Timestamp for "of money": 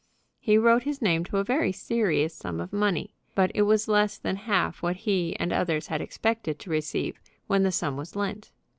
2.59-3.13